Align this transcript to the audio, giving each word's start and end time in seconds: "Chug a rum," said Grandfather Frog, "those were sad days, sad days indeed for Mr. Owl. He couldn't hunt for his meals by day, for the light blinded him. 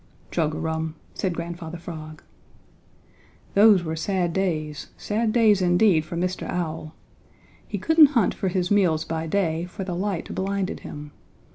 "Chug 0.31 0.55
a 0.55 0.57
rum," 0.57 0.95
said 1.13 1.35
Grandfather 1.35 1.77
Frog, 1.77 2.23
"those 3.53 3.83
were 3.83 3.95
sad 3.95 4.33
days, 4.33 4.87
sad 4.97 5.31
days 5.31 5.61
indeed 5.61 6.05
for 6.05 6.17
Mr. 6.17 6.49
Owl. 6.49 6.95
He 7.67 7.77
couldn't 7.77 8.07
hunt 8.17 8.33
for 8.33 8.47
his 8.47 8.71
meals 8.71 9.05
by 9.05 9.27
day, 9.27 9.65
for 9.65 9.83
the 9.83 9.93
light 9.95 10.33
blinded 10.33 10.79
him. 10.79 11.11